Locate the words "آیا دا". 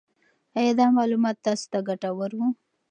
0.57-0.85